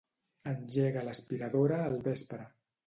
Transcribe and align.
Engega 0.53 1.05
l'aspiradora 1.09 1.81
al 1.87 2.03
vespre. 2.11 2.47